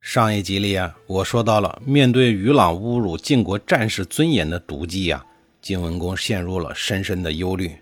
[0.00, 5.24] 上一集里啊，我说到了，面对于朗侮辱晋国战士尊严的毒计啊，
[5.60, 7.72] 晋文公陷入了深深的忧虑。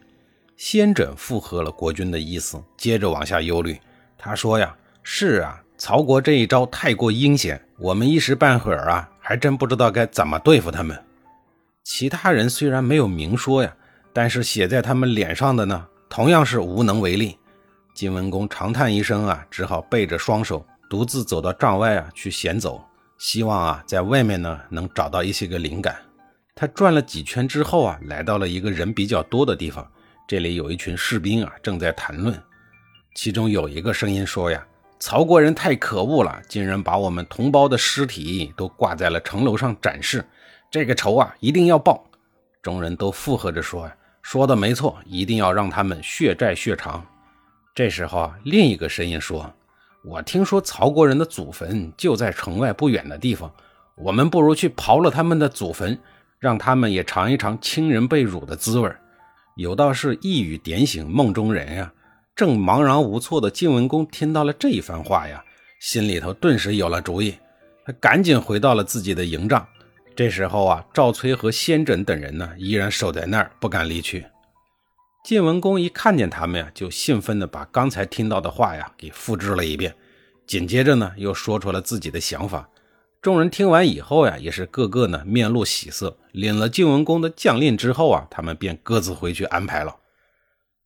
[0.56, 3.79] 先轸附和了国君的意思，接着往下忧虑。
[4.19, 11.01] 他说呀：“是啊，曹国这一招太过阴险，我们一时半会儿啊，还真不知道该怎么对付他们。”
[11.84, 13.77] 其他人虽然没有明说呀，
[14.12, 17.37] 但是写在他们脸上的呢，同样是无能为力。
[17.95, 20.67] 晋文公长叹一声啊，只好背着双手。
[20.89, 22.85] 独自走到帐外啊，去闲走，
[23.19, 25.97] 希望啊，在外面呢能找到一些个灵感。
[26.55, 29.87] 他转了几圈之后啊，来到了一个人比较多的地方。
[30.28, 32.41] 这里有一群士兵啊，正在谈论。
[33.15, 34.67] 其中有一个声音说呀
[34.98, 40.25] ：“曹国人太可恶了，竟然把我们同胞的尸体都挂在了城楼上展示。
[40.71, 42.09] 这个仇啊，一定要报。”
[42.62, 47.05] 众人都附和着说：“呀，说的没错，一定要让他们血债血偿。”
[47.75, 49.53] 这时候啊，另一个声音说。
[50.07, 53.53] 我听说曹国人的祖坟就在城外不远的地方，
[53.97, 55.99] 我们不如去刨了他们的祖坟，
[56.39, 58.89] 让他们也尝一尝亲人被辱的滋味。
[59.57, 61.93] 有道是一语点醒梦中人呀。
[62.37, 65.43] 正茫然无措的晋文公听到了这一番话呀，
[65.81, 67.34] 心里头顿时有了主意，
[67.84, 69.67] 他赶紧回到了自己的营帐。
[70.15, 74.25] 这时候啊，赵崔和先轸等人呢，依然守在那儿不敢离去。
[75.27, 79.92] 晋文公一看见他们呀，就兴奋地把刚才听到的话呀给复制了一遍，
[80.46, 82.69] 紧接着呢又说出了自己的想法。
[83.20, 89.97] 众人听完以后呀，也是个个呢面露喜色，领了晋文公的将令之后啊，他们便各自回去安排了。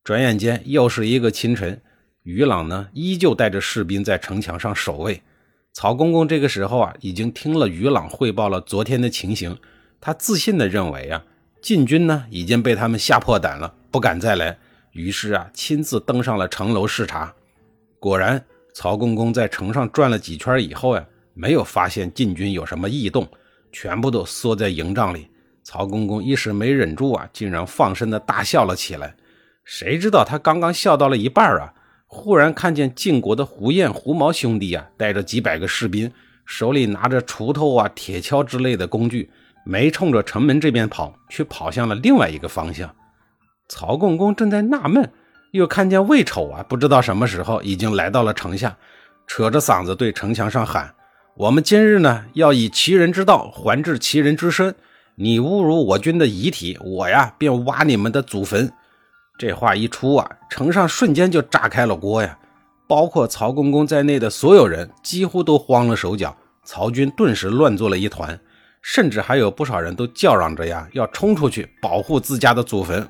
[0.02, 1.82] 转眼间又是一个清晨，
[2.22, 5.22] 于朗呢依旧带着士兵在城墙上守卫。
[5.74, 9.58] 曹公公这个时候啊，已经听了于朗汇报了昨天的情形，
[10.00, 11.22] 他自信地认为啊。
[11.60, 14.56] 晋军呢已经被他们吓破胆了，不敢再来。
[14.92, 17.32] 于是啊，亲自登上了城楼视察。
[17.98, 23.28] 果然，曹公公在城上转了几圈以后呀，没有发现晋军有什么异动，
[23.70, 25.28] 全部都缩在营帐里。
[25.62, 29.14] 曹公公一时没忍住啊，竟然放声的大笑了起来。
[29.64, 31.72] 谁知道他刚刚笑到了一半啊，
[32.06, 36.10] 忽然看见晋国的胡彦、胡毛兄弟啊，带着几百个士兵，
[36.44, 39.30] 手里拿着锄头啊、铁锹之类的工具。
[39.64, 42.92] 没冲着城门这边跑，却跑向了另外一个方向。
[43.70, 45.08] 曹公公正在纳闷，
[45.53, 48.76] 又看见魏丑啊，不知道什么时候已经来到了城下，
[49.28, 50.92] 扯着嗓子对城墙上喊
[51.38, 54.75] ：“我们今日呢，要以其人之道还治其人之身。
[55.14, 58.72] 你侮辱我军的遗体，我呀便挖你们的祖坟。”
[59.38, 62.36] 这话一出啊，城上瞬间就炸开了锅呀！
[62.88, 68.36] 包括曹公公在内的所有人几乎都慌了手脚，曹军顿时乱作了一团。
[68.82, 73.06] 甚至还有不少人都叫嚷着呀，要冲出去保护自家的祖坟。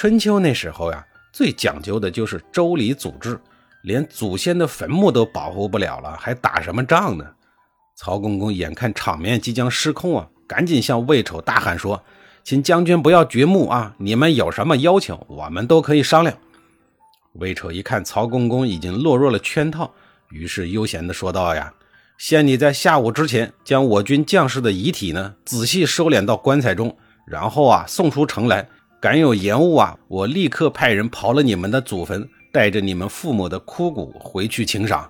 [0.00, 3.36] 春秋那时候呀，最讲究的就是周礼祖制，
[3.82, 7.24] 连祖先的坟墓都保护不了了，还打什么仗呢？
[7.96, 12.00] 曹公公眼看场面即将失控啊，赶紧向魏丑大喊说
[12.44, 13.92] ：“请将军不要掘墓啊！
[13.98, 16.38] 你们有什么要求，我们都可以商量。”
[17.34, 19.92] 魏丑一看曹公公已经落入了圈套，
[20.30, 21.74] 于是悠闲地说道：“呀。”
[22.18, 28.68] 限你在下午之前将我军将士的遗体呢仔细收敛到棺材中，然后啊送出城来。
[29.00, 35.08] 敢有延误啊，我立刻派人刨了你们的祖坟，带着你们父母的枯骨回去请赏。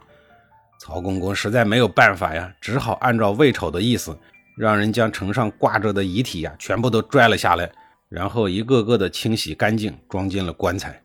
[0.78, 4.14] 曹公公实在没有办法呀，只好按照魏丑的意思，
[4.58, 7.70] 让人将城上挂着的遗体呀全部都拽了下来，
[8.10, 11.00] 然后一个个的清洗干净，装进了棺材。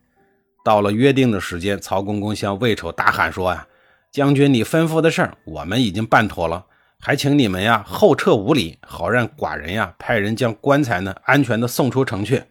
[0.65, 3.65] 到了约定的时间，曹公公向魏丑大喊说呀。
[4.11, 6.65] 将军，你吩咐的事儿我们已经办妥了，
[6.99, 12.43] 还请你们呀后撤五里，好让寡人呀派人将棺材呢安全的送出城去。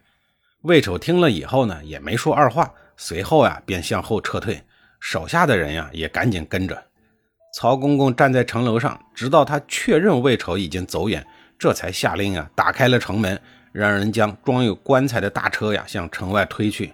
[0.63, 4.61] 魏丑听了以后呢，也没说二话，随后呀便向后撤退，
[5.01, 6.81] 手下的人呀也赶紧跟着。
[7.53, 11.25] 曹公公站在城楼上，直到他确认魏丑已经走远，
[11.59, 13.37] 这才下令啊打开了城门，
[13.73, 16.93] 让人将装有棺材的大车呀向城外推去。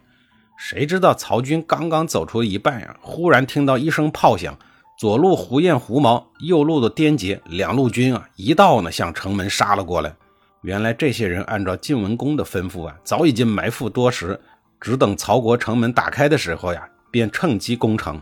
[0.58, 4.58] 谁知道曹军刚刚走出一半呀，忽然听到一声炮响，
[4.98, 10.12] 左路胡彦、胡毛，右路的颠杰两路军啊，一道呢向城门杀了过来。
[10.62, 14.40] 原来这些人按照晋文公的吩咐啊，早已经埋伏多时，
[14.82, 18.22] 只等曹国城门打开的时候呀，便趁机攻城。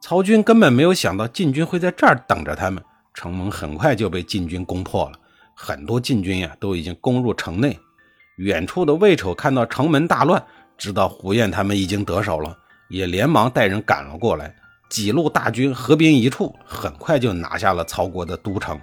[0.00, 2.82] 曹军根本没有想到晋军会在这儿等着他们，
[3.14, 5.18] 城门很快就被晋军攻破了，
[5.56, 7.76] 很多晋军呀都已经攻入城内。
[8.36, 10.40] 远处的魏丑看到城门大乱，
[10.78, 12.56] 知道胡彦他们已经得手了，
[12.90, 14.54] 也连忙带人赶了过来，
[14.88, 18.78] 几路大军合兵一处，很快就拿下了曹国的都城。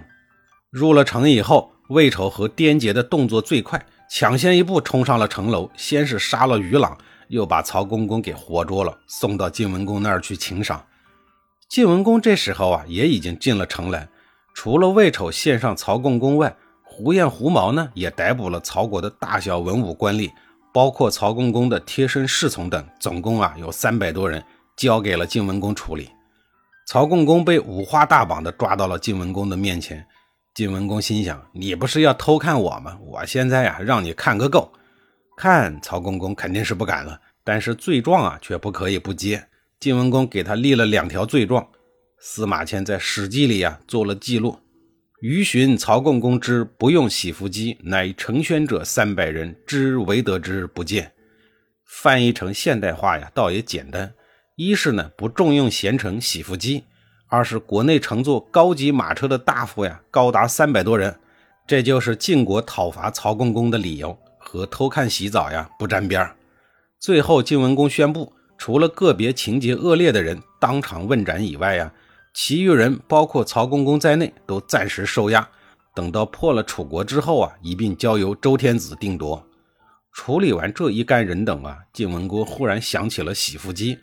[0.70, 6.96] 入了城以后，魏丑和颠杰的动作最快，抢先一步冲上了城楼，先是杀了于朗，
[7.28, 10.82] 又把曹公公给活捉了，送到晋文公那儿去请赏。
[11.68, 14.08] 晋文公这时候啊，也已经进了城来，
[14.54, 20.30] 除了魏丑献上曹公公外，胡彦、胡毛呢，也逮捕了曹国的大小文武官吏，
[20.72, 24.42] 包括曹公公的贴身侍从等，总共啊有三百多人，
[24.74, 26.08] 交给了晋文公处理。
[26.86, 30.06] 曹共公被五花大绑的抓到了晋文公的面前，
[30.54, 32.96] 晋文公心想：你不是要偷看我吗？
[33.02, 34.72] 我现在呀，让你看个够！
[35.36, 39.48] 看曹公公肯定是不敢了，但是罪状啊，却不可以不接。
[39.80, 41.66] 晋文公给他立了两条罪状，
[42.20, 44.56] 司马迁在《史记》里呀做了记录。
[45.22, 51.10] 余寻曹共公之不用洗服机，乃成宣者三百人，之为得之不见。
[51.84, 54.14] 翻译成现代化呀，倒也简单。
[54.54, 56.84] 一是呢不重用贤臣洗服机，
[57.34, 61.12] 二是国内乘坐高级马车的大夫呀高达三百多人，
[61.66, 66.36] 这就是晋国讨伐曹公公的理由，和偷看洗澡呀不沾边儿
[67.00, 71.92] 最后晋文公宣布，除了个别情节恶劣的人当场问斩以外呀。
[72.32, 75.48] 其余人，包括曹公公在内，都暂时收押，
[75.94, 79.44] 等到破了楚国之后啊，一并交由周天子定夺。
[80.12, 83.98] 处理完这一干人等啊，晋文公忽然想起了洗腹机，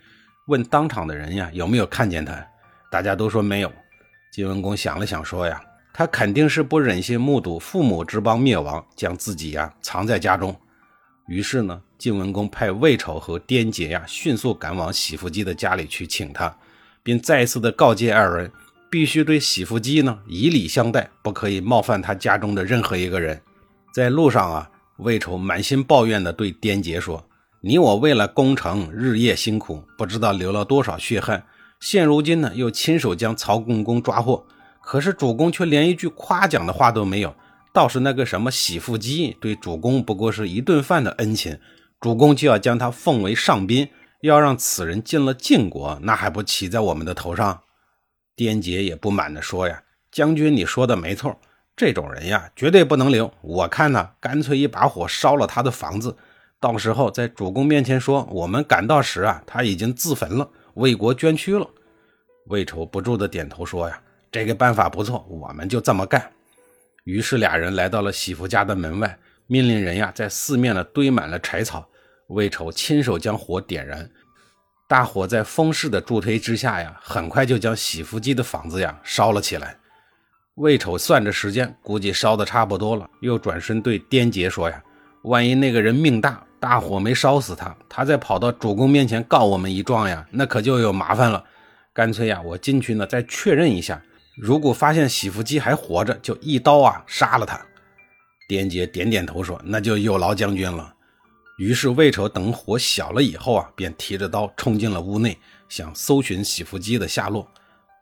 [0.46, 2.46] 问当场的人呀有没有看见他，
[2.92, 3.72] 大家都说没有。
[4.30, 5.58] 晋文公想了想，说呀，
[5.94, 10.54] 他肯定是不忍心目睹父母之邦灭亡，将自己呀藏在家中。
[11.26, 16.54] 于是呢，晋文公派魏丑和颠杰呀迅速赶往洗服机的家里去请他。
[17.02, 18.52] 并再次的告诫二人，
[18.90, 23.40] 必须对洗服机呢以礼相待，不可以冒犯他家中的任何一个人。
[23.94, 27.26] 在路上啊，魏丑满心抱怨的对颠杰说
[27.62, 31.42] ：“你我为了攻城日夜辛苦，不知道流了多少血汗。
[31.82, 34.46] 现如今呢，又亲手将曹公公抓获，
[34.80, 37.34] 可是主公却连一句夸奖的话都没有。
[37.72, 41.58] 倒是那个什么洗腹机，对主公不过是一顿饭的恩情，
[42.00, 43.88] 主公就要将他奉为上宾。”
[44.22, 47.62] 要让此人进了晋国，那还不骑在我们的头上？
[48.36, 49.82] 颠杰也不满地说：“呀，
[50.12, 51.36] 将军，你说的没错，
[51.74, 53.34] 这种人呀，绝对不能留。
[53.40, 56.16] 我看呢，干脆一把火烧了他的房子，
[56.60, 61.68] 到时候在主公面前说，我们赶到时啊，他已经自焚了，为国捐躯了。”
[62.46, 66.30] 魏丑不住地点头说：“呀，这个办法不错，我们就这么干。”
[67.04, 71.88] 于是俩人来到了喜福家的门外，命令人呀，在四面呢堆满了柴草。
[72.28, 74.10] 魏丑亲手将火点燃，
[74.88, 79.76] 大火在风势的助推之下呀，很快就将洗服机的房子呀烧了起来。
[80.54, 84.82] 魏丑算着时间，估计烧的差不多了，又转身对颠杰说：“呀，
[85.22, 91.42] 万一那个人命大，大火没烧死他，他再跑到主公面前告我们一状呀，那可就有麻烦了。
[91.92, 94.00] 干脆呀，我进去呢再确认一下，
[94.36, 97.60] 如果发现洗服机还活着，就一刀啊杀了他。”
[98.46, 100.94] 颠杰点点头说：“那就有劳将军了。”
[101.58, 105.36] 于是魏丑等火小了以后啊，便提着刀冲进了屋内，
[105.68, 107.50] 想搜寻洗服机的下落。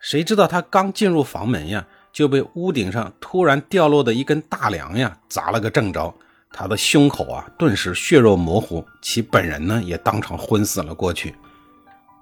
[0.02, 6.14] 谁知道他刚进入房门呀，就被屋顶上突然掉落的一根大梁呀砸了个正着，
[6.52, 11.34] 他的胸口啊顿时血肉模糊，其本人呢也当场昏死了过去。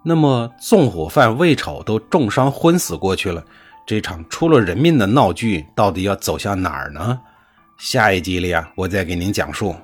[0.04, 3.44] 那么纵火犯魏丑都重伤昏死过去了，
[3.86, 7.18] 这场出了人命的闹剧到底要走向哪儿呢？
[7.78, 9.74] 下一集里啊，我再给您讲述。